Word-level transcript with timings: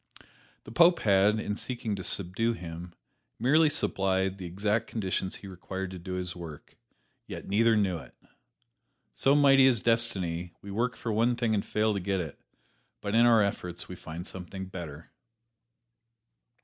The 0.63 0.71
Pope 0.71 1.01
had, 1.01 1.39
in 1.39 1.55
seeking 1.55 1.95
to 1.95 2.03
subdue 2.03 2.53
him, 2.53 2.95
merely 3.37 3.69
supplied 3.69 4.39
the 4.39 4.47
exact 4.47 4.87
conditions 4.87 5.35
he 5.35 5.47
required 5.47 5.91
to 5.91 5.99
do 5.99 6.13
his 6.13 6.35
work 6.35 6.75
yet 7.27 7.47
neither 7.47 7.77
knew 7.77 7.99
it. 7.99 8.15
So 9.13 9.35
mighty 9.35 9.67
is 9.67 9.79
Destiny: 9.81 10.55
we 10.59 10.71
work 10.71 10.95
for 10.95 11.13
one 11.13 11.35
thing 11.35 11.53
and 11.53 11.63
fail 11.63 11.93
to 11.93 11.99
get 11.99 12.19
it, 12.19 12.39
but 12.99 13.13
in 13.13 13.27
our 13.27 13.43
efforts 13.43 13.87
we 13.87 13.95
find 13.95 14.25
something 14.25 14.65
better. 14.65 15.11